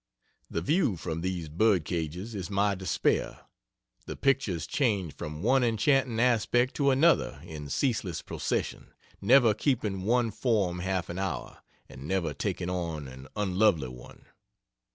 The 0.49 0.63
view 0.63 0.97
from 0.97 1.21
these 1.21 1.47
bird 1.47 1.85
cages 1.85 2.33
is 2.33 2.49
my 2.49 2.73
despair. 2.73 3.41
The 4.07 4.15
pictures 4.15 4.65
change 4.65 5.13
from 5.13 5.43
one 5.43 5.63
enchanting 5.63 6.19
aspect 6.19 6.73
to 6.77 6.89
another 6.89 7.39
in 7.45 7.69
ceaseless 7.69 8.23
procession, 8.23 8.95
never 9.21 9.53
keeping 9.53 10.01
one 10.01 10.31
form 10.31 10.79
half 10.79 11.07
an 11.09 11.19
hour, 11.19 11.61
and 11.87 12.07
never 12.07 12.33
taking 12.33 12.67
on 12.67 13.07
an 13.07 13.27
unlovely 13.35 13.89
one. 13.89 14.25